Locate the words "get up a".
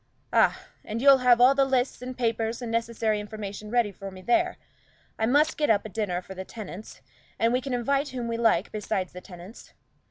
5.59-5.89